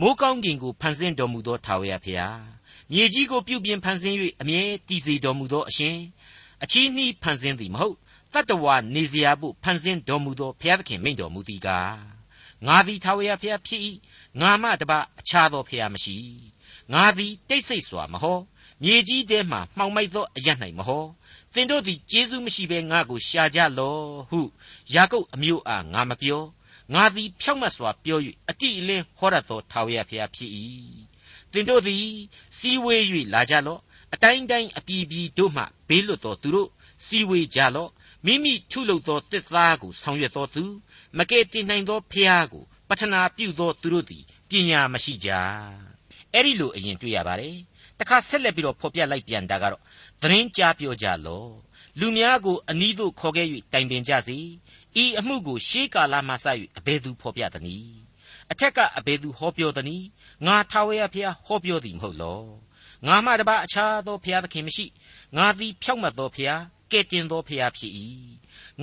[0.01, 2.39] မိုးကောင်းကင်ကိုဖန်ဆင်းတော်မူသောထာဝရဘုရား
[2.91, 5.97] မြေကြီးကိုပြုပြင်ဖန်ဆင်း၍အမြဲတည်စေတော်မူသောအရှင်
[6.63, 7.95] အချီးနှီးဖန်ဆင်းသည်မဟုတ်
[8.33, 11.97] တတ္တဝါနေစရာဖို့ဖန်ဆင်းတော်မူသောဘုရားသခင်မိန့်တော်မူသည်ကား
[12.65, 13.81] ငါသည်ထာဝရဘုရားဖြစ်၏
[14.41, 16.17] ငါမှတပါအခြားသောဘုရားမရှိ
[16.93, 18.39] ငါသည်တိတ်ဆိတ်စွာမဟော
[18.83, 21.05] မြေကြီးထဲမှမှောင်မိုက်သောအရ၌မဟော
[21.53, 24.39] သင်တို့သည်ကျေးဇူးမရှိဘဲငါကိုရှာကြလော့ဟု
[24.93, 26.43] ယာကုပ်အမျိုးအားငါမပြော
[26.93, 30.51] ငါသည်ဖြောက်မတ်စွာပြော၍အတိအလင်းဟောရသောထာဝရဘုရားဖြစ်၏
[31.51, 32.05] သင်တို့သည်
[32.57, 33.03] စီဝေး၍
[33.33, 33.81] လာကြလော့
[34.13, 36.69] အတိုင်းတိုင်းအပြည်ပြည်တို့မှဘေးလွတ်သောသူတို့
[37.05, 37.91] စီဝေကြလော့
[38.25, 40.63] မိမိထုလုပ်သောတစ်သားကိုဆောင်ရွက်သောသူ
[41.17, 45.29] မကဲတင်နိုင်သောဖျားကိုပထနာပြုသောသူတို့သည်ပညာမရှိကြ
[46.33, 47.55] အဲ့ဒီလိုအရင်တွေ့ရပါတယ်
[47.99, 49.81] တခါဆက်လက်ပြီးတော့ဖော်ပြလိုက်ပြန်တာကတော့
[50.21, 51.51] သတင်းကြားပြောကြလော့
[51.99, 54.37] လူများကိုအနီးသို့ခေါ်ခဲ့၍တိုင်ပင်ကြစေ
[55.03, 56.45] ဤအမှုကိုရှေးကာလမှစ၍
[56.77, 57.97] အဘယ်သူဖော်ပြသနည်း
[58.51, 60.07] အထက်ကအဘယ်သူဟောပြောသနည်း
[60.45, 62.41] ငါထာဝရဘုရားဟောပြောသည်မဟုတ်လော
[63.07, 64.85] ငါမှတပါအခြားသောဘုရားသခင်မရှိ
[65.37, 67.91] ငါသည်ဖြောက်မတ်သောဘုရားကဲ့တင်သောဘုရားဖြစ်၏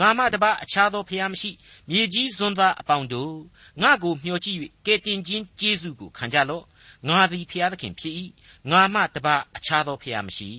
[0.00, 1.50] ငါမှတပါအခြားသောဘုရားမရှိ
[1.90, 3.34] မြေကြီးစွန်းသားအပေါင်းတို့
[3.82, 6.64] ငါကိုမျှော်ကြည့်၍ကဲ့တင်ခြင်းကျေးဇူးကိုခံကြလော့
[7.08, 8.14] ငါသည်ဘုရားသခင်ဖြစ်၏
[8.70, 10.50] ငါမှတပါအခြားသောဘုရားမရှိ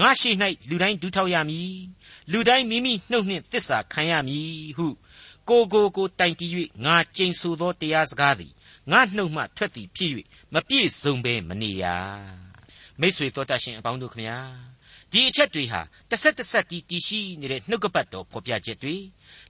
[0.00, 0.30] ငါရှိ၌
[0.68, 1.72] လူတိုင်းဒူးထောက်ရမည်
[2.32, 4.86] လူတိုင်းမိမိနှုတ်နှင့်တစ္ဆာခံရမည်ဟု
[5.48, 6.50] ကိုကိုကိုတိုင်တီး၍
[6.84, 8.52] ငါကျိန်ဆိုသောတရားစကားသည်
[8.90, 10.10] ငါနှုတ်မှထွက်သည်ဖြစ်၍
[10.54, 11.84] မပြည့်စုံဘဲမနေရ
[13.00, 14.38] မိษွေတော်တတ်ရှင်အပေါင်းတို့ခမညာ
[15.12, 15.80] ဒီအချက်တွေဟာ
[16.10, 18.96] တစ်ဆက်တစ်ဆက်တီးတီးရှိနေတဲ့နှုတ်ကပတ်တော်ဖော်ပြချက်တွေ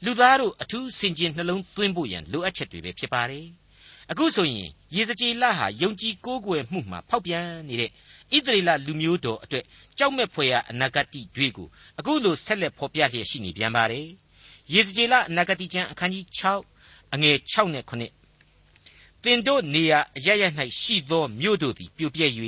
[0.04, 3.46] လူသားတို့အထူးစင်ကြင်နှလုံးသွင်းဖို့ရန်လိုအပ်ချက်တွေပဲဖြစ်ပါတယ်
[4.10, 9.64] အခုဆိုရင်ရေစကြည်လဟာယုံကြည်ကိုးကွယ်မှုမှာဖောက်ပြန်နေတဲ့ဣသရေလလူမျိုးတော်အတွက်
[9.98, 14.06] ကြောက်မဲ့ဖွယ်ရာအနာဂတ်တွေကိုအခုလိုဆက်လက်ဖော်ပြလျက်ရှိနေပြန်ပါတယ်
[14.72, 16.24] ရေစကြည်လအနာဂတ်ကျမ်းအခန်းကြီး
[16.70, 18.16] 6အငယ်6နဲ့9
[19.24, 20.42] တင်တို့နေရာအရရ၌
[20.80, 22.26] ရှိသောမြို့တို့သည်ပြိုပြဲ၍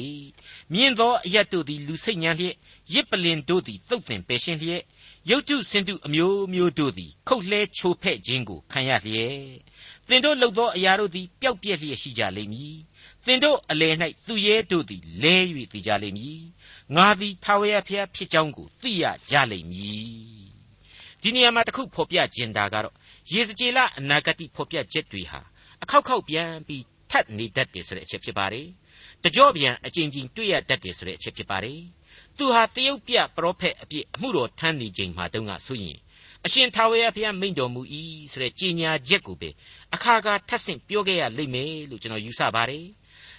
[0.72, 2.54] မြင့်သောအရတ်တို့သည်လူစိတ်ညံလျက်
[2.92, 4.82] ရစ်ပလင်တို့သည်တုတ်တင်ပယ်ရှင်းလျက်
[5.30, 9.40] ရုတ်တုစင်တုအမျိုးမျိုးတို့သည် ခုတ်လှဲချိုဖဲ့ခြင်းကိုခံရလျက်
[10.08, 12.76] သင်တို့လှုပ်သောအရာတို့သည် ပျောက်ပြက်လျက်ရှိကြလိမ့်မည်
[13.26, 13.94] သင်တို့အလယ်၌
[14.26, 15.36] သူရဲတို့သည်လဲ၍
[15.72, 16.40] သိကြလိမ့်မည်
[16.96, 20.08] ငါသည်ထာဝရဘုရားဖြစ်ကြောင်းကိုသိရကြလိမ့်မည်
[21.22, 22.94] ဒီနေရာမှာတခုဖော်ပြခြင်းတာကတော့
[23.32, 25.40] ယေဇကျေလအနာဂတိဖော်ပြချက်တွေဟာ
[25.82, 28.66] အခောက်ခောက်ပြန်ပြီးထပ်နေတတ်တယ်ဆိုတဲ့အချက်ဖြစ်ပါတယ်
[29.24, 31.80] တကြော့ပြန်အကျဉ်းချင်းတွေ့ရတတ်တယ်ဆိုတဲ့အချက်ဖြစ်ပါတယ်
[32.38, 35.98] သူဟာတရုတ်ပြပရောဖက်အပြစ်အမှုတော်ထမ်းနေချိန်မှာတုန်းကဆိုရင်
[36.46, 37.82] အရှင်ထာဝရဘုရားမိန့်တော်မူ၏
[38.32, 39.50] ဆိုတဲ့ကြေညာချက်ကိုပဲ
[39.94, 42.86] အခါခါထပ်ဆင့်ပြောခဲ့ရလိမ့်မယ်လို့ကျွန်တော်ယူဆပါတယ်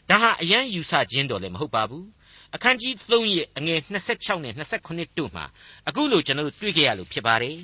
[0.10, 2.08] ဒါဟာအယံယူဆခြင်းတော်လည်းမဟုတ်ပါဘူး
[2.56, 3.80] အခန်းကြီး3ရဲ့အငယ်
[4.14, 5.46] 26နဲ့28တို့မှာ
[5.88, 7.58] အခုလိုကျွန်တော်တို့တွေ့ကြရလို့ဖြစ်ပါတယ်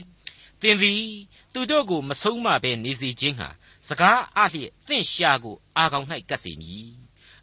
[0.62, 1.06] သင်သည်
[1.54, 3.50] သူတို့ကိုမဆုံးမဘဲနေစေခြင်းဟာ
[3.88, 6.90] စကားအလျက်သင်ရှာကိုအာကောင်၌ကပ်စေမည်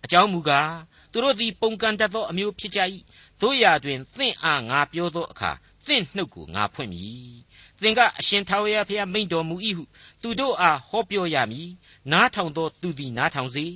[0.05, 0.75] အကြောင်းမူကား
[1.13, 2.81] သူတို့သည်ပုန်ကန်တတ်သောအမျိုးဖြစ်ကြ၏
[3.43, 5.51] တို့ရာတွင်သင်အားငါပြောသောအခါ
[5.87, 7.33] သင်နှုတ်ကိုငါဖွင့်မည်
[7.81, 9.85] သင်ကအရှင်ထာဝရဘုရားမိန့်တော်မူ၏ဟု
[10.23, 11.69] သူတို့အားဟောပြောရမည်
[12.13, 13.67] နားထောင်သောသူသည်နားထောင်စေ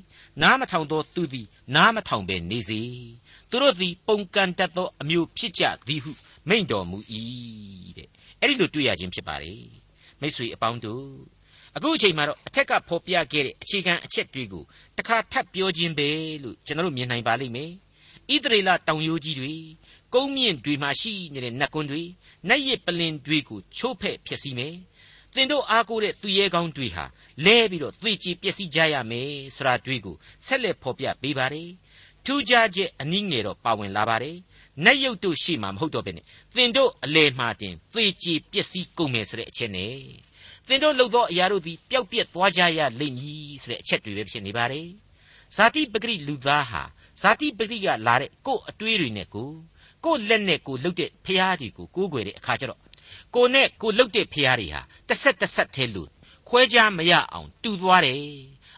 [0.42, 2.82] နားမထောင်သောသူသည်နားမထောင်ဘဲနေစေ
[3.50, 6.12] သူတို့သည်ပုန်ကန်တတ်သောအမျိုးဖြစ်ကြသည်ဟု
[6.48, 6.98] မိန့်တော်မူ၏
[7.96, 8.08] တဲ့
[8.40, 9.54] အဲ့ဒီလိုတွေ့ရခြင်းဖြစ်ပါလေ
[10.20, 11.06] မိတ်ဆွေအပေါင်းတို့
[11.76, 14.64] အခုအချိန်မှာတော့အထက်ကဖော်ပြခဲ့တဲ့အခြေခံအချက်တွေကို
[14.98, 16.08] တခါထပ်ပြောခြင်းပဲ
[16.42, 17.72] လို့ကျွန်တော်တို့မြင်နိုင်ပါလိမ့်မယ်
[18.34, 19.54] ဣသရေလတောင်ရိုးကြီးတွေ
[20.14, 22.02] ကုန်းမြင့်တွေမှာရှိနေတဲ့နတ်ကွန်းတွေ
[22.48, 24.74] နတ်ရစ်ပလင်တွေကိုချိုးဖဲ့ဖျက်ဆီးမယ်
[25.34, 27.04] သင်တို့အားကိုးတဲ့သူရဲကောင်းတွေဟာ
[27.44, 31.70] လဲပြီးတော့သေချေပျက်စီးကြရမယ်ဆိုတာတွေ့ကိုဆက်လက်ဖော်ပြပေးပါတယ်
[32.24, 34.36] ထူးခြားချက်အနည်းငယ်တော့ပါဝင်လာပါတယ်
[34.84, 36.24] နတ်ရုပ်တို့ရှိမှမဟုတ်တော့ဘဲနဲ့
[36.56, 39.96] သင်တို့အလေမှတင်သေချေပျက်စီးကုန်မယ်ဆိုတဲ့အချက်နဲ့
[40.66, 44.88] သင်တို့လှုပ်သောအရာတို့သည်ပျောက်ပြက်သွားကြရလိမ့်မည်ဆိုတဲ့အချက်တွေပဲဖြစ်နေပါတယ်
[45.56, 46.82] ဇာတိပဂရိလူသားဟာ
[47.20, 49.48] ဇာတိပဂရိကလာတဲ့ကို့အတွေးတွေနဲ့ကို
[50.04, 52.80] ကို့လက်နဲ့ကိုလှုပ်တဲ့ဖျားတွေကိုကိုးကွယ်တဲ့အခါကျတော့
[53.34, 56.08] ကိုနဲ့ကိုလှုပ်တဲ့ဖျားတွေဟာတစ်ဆက်တစ်ဆက်သေးလို့
[56.48, 58.20] ခွဲခြားမရအောင်တူသွားတယ်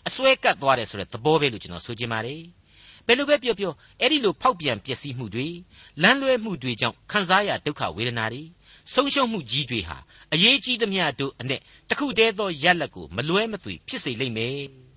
[0.07, 2.43] အစွဲကပ်သွားတယ်ဆိုတဲ့သဘောပဲလို့ကျွန်တော်ဆိုချင်ပါတယ်
[3.07, 5.47] ဘယ်လိုပဲပြောပြောအဲ့ဒီလိုဖောက်ပြန်ပျက်စီးမှုတွေ
[6.03, 8.43] လမ်းလွဲမှုတွေကြောင့်ခံစားရဒုက္ခဝေဒနာတွေ
[8.95, 9.99] ဆုံးရှုံးမှုကြီးတွေဟာ
[10.33, 11.53] အရေးကြီးသမျှတို့အ내
[11.89, 14.88] တခုတည်းသောရလက်ကိုမလွဲမသွေဖြစ်စေလိမ့်မယ်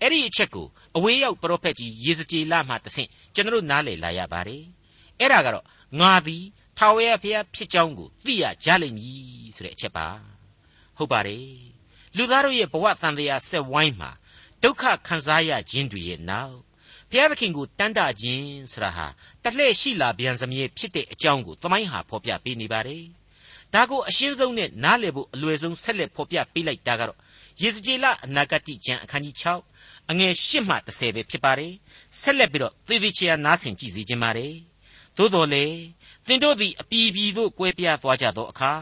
[0.00, 4.62] အဲ့ဒီအချက်ကိုအဝေးရောက်ပရောဖက်ကြီးယေဇကျေလမှတဆင့်ကျွန်တော်နားလည်လာရပါတယ်
[5.20, 5.64] အဲ့ဒါကတော့
[6.00, 6.44] ငါသည်
[6.78, 10.06] ထာဝရဘုရားဖြစ်ကြောင်းကိုသိရကြလိမ့်မည်ဆိုတဲ့အချက်ပါ
[10.96, 11.48] ဟုတ်ပါတယ်
[12.16, 14.10] လူသားတို့ရဲ့ဘဝတန်တရားဆက်ဝိုင်းမှာ
[14.62, 16.56] ဒုက္ခခံစားရခြင်းတွေရဲ့နောက်
[17.10, 19.06] ဘုရားသခင်ကိုတန်တခြင်းဆိုတာဟာ
[19.42, 23.04] တလှည့်ရှိလာပြန်စမြဲဖြစ်တဲ့အကြောင်းကိုသမိုင်းဟာဖော်ပြပေးနေပါတယ်
[23.74, 27.18] ဒါကိုအရှင်းဆုံးနဲ့နားလည်ဖို့အလွယ်ဆုံးဆက်လက်ဖော်ပြပေးလိုက်တာကတော့
[27.62, 29.75] ယေဇကျေလအနာဂတိကျမ်းအခန်းကြီး6
[30.10, 31.72] အငယ်8မှ10ပဲဖြစ်ပါတယ်
[32.20, 34.54] ဆက်လက်ပြီးတော့သေသေးချာနားဆင်ကြည့်စီခြင်းပါတယ်
[35.16, 35.64] သို့တော်လေ
[36.26, 38.72] သင်တို့သည်အပြည်ပြည်သို့ကွဲပြားသွားကြသောအခါ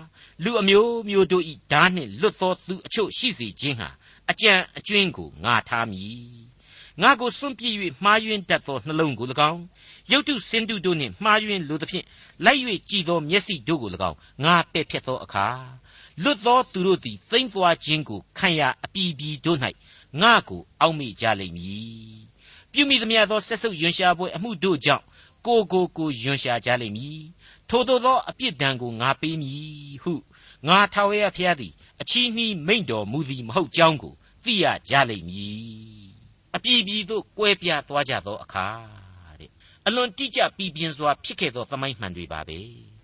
[0.45, 3.89] လူအမျိုးမျိုးတို့၏ဓာနှင့်လွတ်သောသူအချို့ရှိစေခြင်းဟာ
[4.31, 6.45] အကြံအကျွင်းကိုငါထားမည်
[7.03, 9.63] ငါကိုစွန့်ပြစ်၍မှားယွင်းတတ်သောနှလုံးကို၎င်း
[10.11, 12.05] ရုတ်တုစင်တုတို့နှင့်မှားယွင်းလိုသဖြင့်
[12.45, 12.61] လိုက်၍
[12.91, 15.47] ကြည်သောမျက်စိတို့ကို၎င်းငါပဲ့ဖြတ်သောအခါ
[16.23, 19.59] လွတ်သောသူတို့သည်သိမ့်သွားခြင်းကိုခံရအပြည်ပြည်တို့၌
[20.21, 22.19] ငါကိုအောက်မေ့ကြလိမ့်မည်
[22.73, 25.05] ပြုမိသမျှသောဆက်ဆုပ်ယွန်ရှာပွဲအမှုတို့ကြောင့်
[25.47, 27.23] ကိုကိုကိုယွန်ရှာကြလိမ့်မည်
[27.69, 30.15] ထိုထို့သောအပြစ်ဒဏ်ကိုငါပေးမည်ဟု
[30.67, 36.05] ငါထာဝရဘုရားသည်အချီးနှီးမိန့်တော်မူသည်မဟုတ်ကြောင်းကိုသိရကြလိမ့်မည်
[36.55, 38.67] အပြည်ပြည်သို့ကွဲပြားသွားကြသောအခါ
[39.41, 39.51] တဲ့
[39.87, 42.59] အလွန်တိကျပြည်ပြင်းစွာဖြစ်ခဲ့သောသမိုင်းမှန်တွေပါပဲ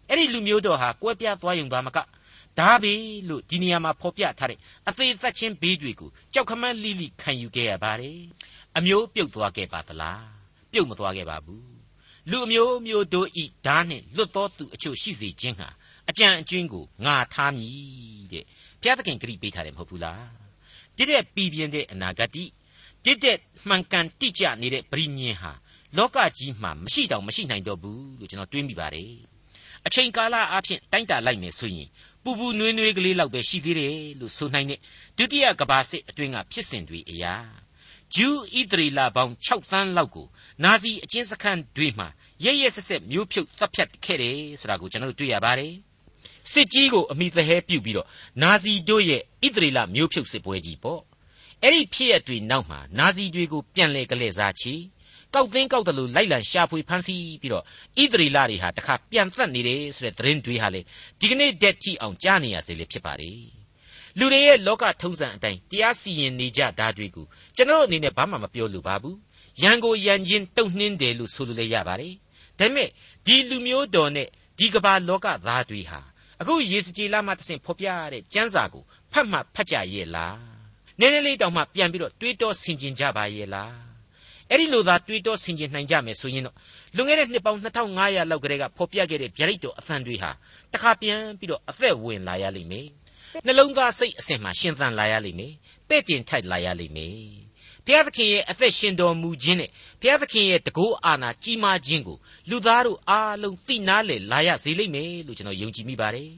[0.09, 1.99] အဲ့ဒီလူမျိုးတော်ဟာကွဲပြားသွားယုံသားမက
[2.59, 2.95] ဒါပဲ
[3.29, 4.59] လို့ဒီနေရာမှာဖော်ပြထားတဲ့
[4.89, 8.21] အသေးသက်ချင်းဘေးတွေကိုကြောက်ခမန်းလိလိခံယူခဲ့ရပါတယ်
[8.77, 10.25] အမျိုးပြုတ်သွားခဲ့ပါသလား
[10.73, 11.71] ပြုတ်မသွားခဲ့ပါဘူး
[12.31, 15.69] လူအမျိုးမျိုးတို့ဤဓာနှင့်လွတ်တော်သူအချို့ရှိစေခြင်းဟာ
[16.11, 18.45] အကြံအကျွင်းကိုငါထားမည်တဲ့
[18.81, 20.29] ဘုရားသခင်ဂရိပေးထားတယ်မဟုတ်ဘူးလား
[20.97, 22.45] တိတဲ့ပြည်ပြင်းတဲ့အနာဂတ်တိ
[23.05, 23.37] တိတဲ့
[23.69, 25.53] မှန်ကန်တိကျနေတဲ့ပရိညင်ဟာ
[25.97, 29.15] လောကကြီးမှာမရှိတောင်မရှိနိုင်တော့ဘူးလို့ကျွန်တော်တွေးမိပါတယ်
[29.87, 31.89] အချိန်ကာလအဖြစ်တိုင်းတာလိုက်မယ်ဆိုရင်
[32.25, 34.81] ပူပူနွေးနွေးကလေးလောက်ပဲရှိသေးတယ်လို့ဆိုနိုင်တဲ့
[35.17, 37.35] ဒုတိယကဘာစစ်အတွင်းကဖြစ်စဉ်တွေအရာ
[38.15, 40.27] ဂျူးဣသရေလပေါင်း6သန်းလောက်ကို
[40.65, 42.09] နာဇီအကျဉ်းစခန်းတွေမှာ
[42.45, 45.75] ရရဆက်ဆက်မျိုးဖြုတ်တပ်ဖြတ်ခဲ့တယ်ဆိုတာကိုကျွန်တော်တို့တွေ့ရပါတယ်
[46.53, 48.09] စစ်ကြီးကိုအမိသဟဲပြုတ်ပြီးတော့
[48.43, 51.01] နာဇီတို့ရဲ့ဣသရေလမျိုးဖြုတ်စစ်ပွဲကြီးပေါ့
[51.63, 54.75] အဲ့ဒီဖြစ်ရတွေနောက်မှာနာဇီတွေကိုပြန်လဲကလေးစားချီ
[55.35, 57.65] ကောက်သိန်းကောက်တယ်လို့လိုက်လံရှာဖွေဖမ်းဆီးပြီးတော့
[58.03, 60.81] ဣသရေလတွေဟာတခါပြန်သက်နေတယ်ဆိုတဲ့သတင်းတွေဟာလေ
[61.21, 63.31] ဒီကနေ့တက်ကြည့်အောင်ကြားနေရစေလေဖြစ်ပါလေ
[64.19, 69.17] လူတွေရဲ့လောကထုံးစံအတိုင်းတရားစီရင်နေကြတာတွေကိုကျွန်တော်အနေနဲ့ဘာမှမပြောလိုပါဘူး
[69.63, 72.15] ရန်ကိုရန်ချင်းတုံနှင်းတယ်လို့ဆိုလိုလည်းရပါတယ်
[72.59, 72.89] ဒါပေမဲ့
[73.27, 76.01] ဒီလူမျိုးတော်နဲ့ဒီကဘာလောကသားတွေဟာ
[76.41, 80.39] အခုယေစကြည်လာမှတဆင့်ဖော်ပြရတဲ့ကျမ်းစာကိုဖတ်မှဖတ်ကြရဲ့လား
[81.01, 83.90] နည်းနည်းလေးတောင်မှပြန်ပြီးတော့တွေးတောဆင်ခြင်ကြပါရဲ့လား
[84.51, 86.57] အဲ့ဒီလိုသာတွေးတောဆင်ခြင်နိုင်ကြမယ်ဆိုရင်တော့
[86.97, 90.31] လွန်ခဲ့တဲ့နှစ်ပေါင်း2500လောက်ကလေးကဖော်ပြခဲ့တဲ့ဗျာဒိတ်တော်အသံတွေဟာ
[90.73, 92.87] တခါပြန်ပြီးတော့အသက်ဝင်လာရလိမ့်မယ်
[93.47, 95.53] နှလုံးသားစိတ်အစဉ်မှာရှင်သန်လာရလိမ့်မယ်
[95.89, 97.15] ပဲ့တင်ထိုက်လာရလိမ့်မယ်
[97.87, 102.19] ဘုရားသခင်ရဲ့အသက်ရှင်တော်မူခြင်းနဲ့ဘုရားသခင်ရဲ့တကောအာနာကြီးမားခြင်းကို
[102.51, 106.31] လူသားတို့အားလုံးသိနာလေလာရစေလိမ့်မယ်လို့ကျွန်တော်ယုံကြည်မိပါတယ်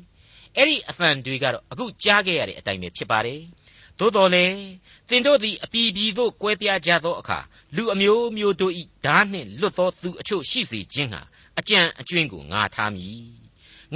[0.57, 3.41] အဲ့ဒီအသံတွေကတော့အခုကြားခဲ့ရတဲ့အတိုင်းပဲဖြစ်ပါတယ်
[3.99, 4.45] သို့တော်လေ
[5.09, 7.39] သင်တို့သည်အပြည်ပြည်သို့ကွဲပြားကြသောအခါ
[7.77, 8.73] လူအမျိုးမျိုးတို့၏
[9.05, 11.21] ဓာနှင့်လွတ်သောသူအချို့ရှိစေခြင်းဟာ
[11.59, 13.23] အကြံအကျွင်းကိုငါထားမည်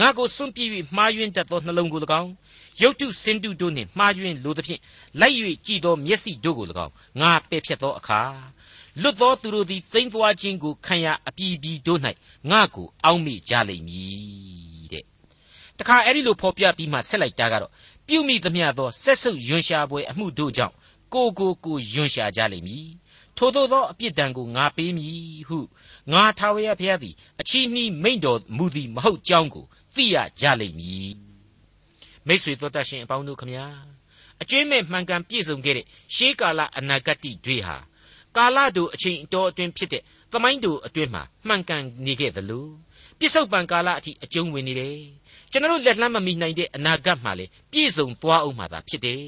[0.01, 2.33] ငါကိုစွန့်ပြေး၍မှားယွင်းတတ်သောနှလုံးကို၎င်း
[2.83, 4.81] ရုတ်တုစင်တုတို့နှင့်မှားယွင်းလိုသဖြင့်
[5.21, 5.35] လိုက်၍
[5.67, 8.21] ကြည်သောမျက်စိတို့ကို၎င်းငါပယ်ဖြတ်သောအခါ
[9.03, 12.01] လွတ်သောသူတို့သည်သိမ့်သွားခြင်းကိုခံရအပြည်ပြည်တို့၌
[12.51, 15.05] ငါကိုအောက်မေ့ကြလိမ့်မည်တဲ့
[15.79, 17.73] တခါအဲ့ဒီလိုဖော်ပြပြီးမှဆက်လိုက်တာကတော့
[18.07, 20.75] ပြုမိသမျှသောဆက်ဆုပ်ယွန်ရှာပွဲအမှုတို့ကြောင့်
[21.15, 22.87] ကိုကိုကိုယွန်ရှာကြလိမ့်မည်
[23.37, 25.59] ထိုသို့သောအပြစ်ဒဏ်ကိုငါပေးမည်ဟု
[26.13, 31.13] ငါထာဝရဘုရားသည်အချီးနှီးမိန့်တော်မူသည်မဟုတ်ကြောင်းကိုသိရကြလိမ့်မည်
[32.27, 33.67] မိတ်ဆွေတို့တတ်ရှင်အပေါင်းတို့ခမညာ
[34.43, 37.77] အကျွင်းမဲ့မှန်ကန်ပြည့်စုံခဲ့တဲ့ရှေးကာလအနာဂတ်တွေဟာ
[38.37, 42.67] ကာလတို့အချိန်တော်အတွင်းဖြစ်တဲ့သမိုင်းတို့အတွင်းမှာမှန်ကန်နေခဲ့သလို
[43.19, 44.99] ပြစ္ဆုတ်ပံကာလအထိအကျုံးဝင်နေတယ်
[45.51, 49.23] ကျွန်တော်လက်လှမ်းမမီနိုင်တဲ့အနာဂတ်မှာလေပြည့်စုံသွားအောင်မှာသာဖြစ်တယ်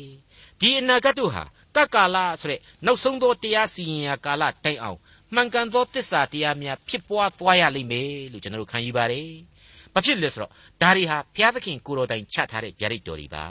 [0.60, 1.44] ဒီအနာဂတ်တို့ဟာ
[1.78, 4.98] ကကာလဆိုတဲ့နောက်ဆုံးသောတရားစီရင်ရာကာလတိုင်အောင်
[5.34, 9.28] မှန်ကန်သောတစ္ဆာတရားများဖြစ်ပွားသွားရလိမ့်မယ်လို့ကျွန်တော်တို့ခံယူပါတယ်။
[9.94, 10.50] ဘာဖြစ်လဲဆိုတော့
[10.82, 13.44] ဒါတွေဟာဘုရားသခင်ကိုတော်တိုင်ချထားတဲ့ဗျာဒိတ်တော်တွေပါ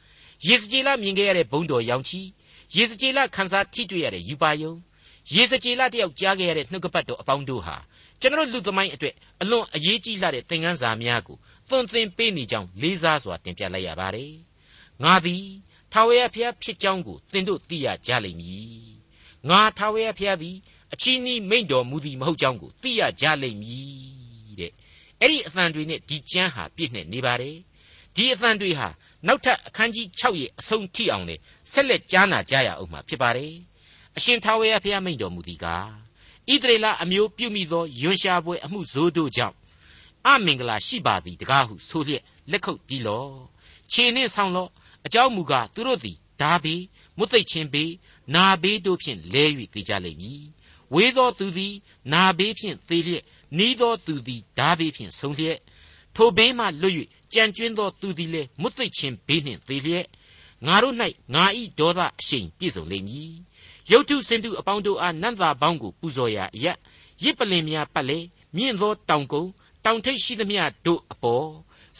[0.48, 2.20] ။ယေစကြည်လမြင်ခဲ့ရတဲ့ဘုံတော်ရောင်ချီ
[2.76, 4.72] ယေစကြည်လခန်းစားထိတွေ့ရတဲ့ယူပါယုံ
[5.34, 7.76] ယေစကြည်လတယောက်ကြားခဲ့ရတဲ့နှုတ်ကပတ်တော်အပေါင်းတို့ဟာ
[8.20, 11.36] ကျွန်တော်လူသမိုင်းအတွက်အလွန်အရေးကြီးလာတဲ့သင်ခန်းစာများကို
[11.68, 14.32] သွန်သင်ပေးနေကြောင်းလေးစားစွာတင်ပြလိုက်ရပါတယ်။
[15.02, 15.44] ငါသည်
[15.92, 18.92] ထာဝရဘုရားဖြစ်ကြောင်းကိုသင်တို့သိရကြလိမ့်မည်
[19.48, 20.56] ငါထာဝရဘုရားသည်
[20.92, 24.72] အချီးနှီးမိန့်တော်မူသည်မဟုတ်ကြောင်းကိုသိရကြလိမ့်မည်တဲ့
[25.20, 27.56] အဲ့ဒီအသံတွေနဲ့ဒီကျမ်းဟာပြည့်နေနေပါတယ်
[28.16, 28.88] ဒီအသံတွေဟာ
[29.26, 31.36] နောက်ထပ်အခန်းကြီး6ရဲ့အဆုံးထိအောင်လေ
[31.72, 33.54] ဆက်လက်ကြားနာကြရအောင်မှာဖြစ်ပါတယ်
[34.16, 35.90] အရှင်ထာဝရဘုရားမိန့်တော်မူသည်ကား
[36.52, 39.56] ဣသရေလအမျိုးပြုမိသောယွန်ရှာပွဲအမှုဇိုးတို့ကြောင့်
[40.26, 43.32] အမင်္ဂလာရှိပါသည်တကားဟုဆိုလျက်လက်ခုပ်တီးလော့
[43.92, 44.70] ခြေနှင့်ဆောင်လော့
[45.06, 46.82] အကြောင်းမူကားသူတို့သည်ဓာဘေး
[47.16, 47.92] မွတ်သိပ်ခြင်းဘေး
[48.34, 50.42] နာဘေးတို့ဖြင့်လဲ၍သိကြလိမ့်မည်
[50.94, 51.74] ဝေသောသူသည်
[52.12, 53.24] နာဘေးဖြင့်သေလျက်
[53.58, 55.58] နီးသောသူသည်ဓာဘေးဖြင့်ဆုံးလျက်
[56.16, 56.94] ထိုဘေးမှလွတ်၍
[57.32, 60.06] ကြံကျွင်းသောသူသည်လည်းမွတ်သိပ်ခြင်းဘေးနှင့်သေလျက်
[60.66, 60.96] ငါတို့၌
[61.34, 63.32] ငါဤဒေါသအရှိန်ပြည့်စုံလိမ့်မည်
[63.90, 66.66] ရုတ်ထုစင်တုအပေါင်းတို့အားနန္တာပေါင်းကိုပူဇော်ရာအရ
[67.24, 68.18] ရစ်ပလင်များပတ်လေ
[68.56, 69.50] မြင့်သောတောင်ကုန်း
[69.84, 71.48] တောင်ထိပ်ရှိသမျှတို့အပေါ်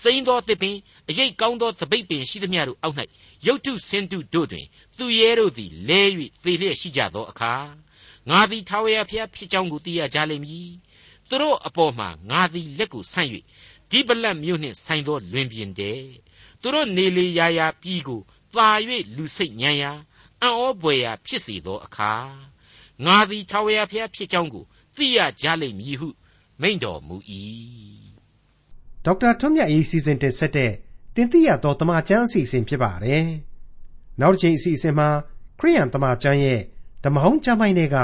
[0.01, 0.77] စိမ်းသောသစ်ပင်
[1.09, 2.97] အရိပ်ကောင်းသောသပိတ်ပင်ရှိသမျှတို့အောက်၌
[3.47, 6.01] ရုတ်တုစင်တုတို့တွင်သူရဲတို့သည်လဲ၍
[6.45, 7.55] သေလျက်ရှိကြသောအခါ
[8.29, 10.71] ငါသည်ထာဝရဘုရားဖြစ်ကြောင်းကိုသိရကြလိမ့်မည်
[11.29, 13.31] သူတို့အပေါ်မှာငါသည်လက်ကိုဆန့်၍
[13.91, 16.01] ဒီပလက်မြို့နှင့်ဆိုင်သောလွင်ပြင်တဲ့
[16.61, 18.21] သူတို့နေလေရာရာပြည်ကို
[18.55, 18.69] ပါ၍
[19.17, 19.93] လူစိတ်ညံရာ
[20.43, 22.13] အံ့ဩပွေရာဖြစ်စေသောအခါ
[23.05, 24.65] ငါသည်ထာဝရဘုရားဖြစ်ကြောင်းကို
[24.97, 26.09] သိရကြလိမ့်မည်ဟု
[26.61, 27.17] မိန့်တော်မူ၏
[29.05, 30.73] ဒေါက်တာထွန်းမြတ်အေးစီစဉ်တင်ဆက်တဲ့
[31.15, 33.27] တင်ပြရသောတမချန်းအစီအစဉ်ဖြစ်ပါတယ်။
[34.21, 35.09] နောက်တစ်ချိန်အစီအစဉ်မှာ
[35.61, 36.61] ခရိယန်တမချန်းရဲ့
[37.05, 37.97] ဓမ္မဟောင်းကျမ်းပိုင်းတွေက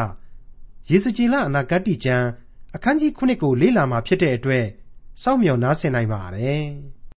[0.90, 2.26] ယေစကြည်လအနာဂတ်ကျမ်း
[2.74, 4.66] အခန်းကြီး9ကိုလေ့လာမှာဖြစ်တဲ့အတွက်
[5.22, 6.64] စောင့်မျှော်နားဆင်နိုင်ပါတယ်။